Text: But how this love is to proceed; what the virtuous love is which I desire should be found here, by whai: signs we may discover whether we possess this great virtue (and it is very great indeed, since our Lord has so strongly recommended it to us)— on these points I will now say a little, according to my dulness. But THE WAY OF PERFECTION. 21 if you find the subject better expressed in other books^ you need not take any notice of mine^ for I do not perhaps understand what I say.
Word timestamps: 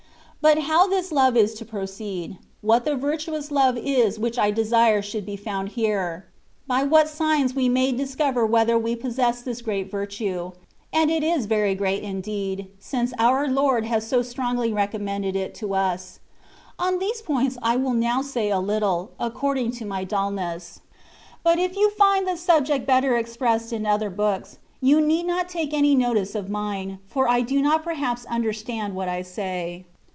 But 0.43 0.57
how 0.63 0.87
this 0.87 1.11
love 1.11 1.37
is 1.37 1.53
to 1.53 1.65
proceed; 1.65 2.35
what 2.61 2.83
the 2.83 2.95
virtuous 2.95 3.51
love 3.51 3.77
is 3.77 4.17
which 4.17 4.39
I 4.39 4.49
desire 4.49 5.03
should 5.03 5.23
be 5.23 5.35
found 5.35 5.69
here, 5.77 6.25
by 6.65 6.81
whai: 6.83 7.05
signs 7.05 7.53
we 7.53 7.69
may 7.69 7.91
discover 7.91 8.43
whether 8.43 8.75
we 8.75 8.95
possess 8.95 9.43
this 9.43 9.61
great 9.61 9.91
virtue 9.91 10.53
(and 10.91 11.11
it 11.11 11.23
is 11.23 11.45
very 11.45 11.75
great 11.75 12.01
indeed, 12.01 12.69
since 12.79 13.13
our 13.19 13.47
Lord 13.47 13.85
has 13.85 14.07
so 14.07 14.23
strongly 14.23 14.73
recommended 14.73 15.35
it 15.35 15.53
to 15.61 15.75
us)— 15.75 16.19
on 16.79 16.97
these 16.97 17.21
points 17.21 17.59
I 17.61 17.75
will 17.75 17.93
now 17.93 18.23
say 18.23 18.49
a 18.49 18.57
little, 18.59 19.11
according 19.19 19.73
to 19.73 19.85
my 19.85 20.03
dulness. 20.03 20.81
But 21.43 21.57
THE 21.57 21.61
WAY 21.61 21.65
OF 21.65 21.69
PERFECTION. 21.69 21.69
21 21.69 21.69
if 21.69 21.77
you 21.77 21.89
find 21.91 22.27
the 22.27 22.37
subject 22.41 22.87
better 22.87 23.15
expressed 23.15 23.71
in 23.71 23.85
other 23.85 24.09
books^ 24.09 24.57
you 24.81 25.01
need 25.01 25.27
not 25.27 25.49
take 25.49 25.71
any 25.71 25.93
notice 25.93 26.33
of 26.33 26.47
mine^ 26.47 26.97
for 27.05 27.29
I 27.29 27.41
do 27.41 27.61
not 27.61 27.83
perhaps 27.83 28.25
understand 28.25 28.95
what 28.95 29.07
I 29.07 29.21
say. 29.21 29.85